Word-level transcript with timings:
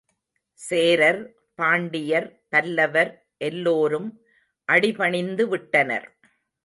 சேரர், 0.59 1.19
பாண்டியர், 1.55 2.27
பல்லவர் 2.49 3.11
எல்லோரும் 3.37 4.09
அடிபணிந்துவிட்டனர். 4.69 6.07